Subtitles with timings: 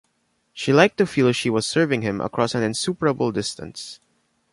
[0.51, 3.99] She liked to feel she was serving him across an insuperable distance.